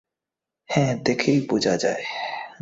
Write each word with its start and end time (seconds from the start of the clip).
হ্যাঁ, 0.69 0.93
দেখেই 1.05 1.39
বোঝা 1.49 1.75
যায়। 1.77 2.03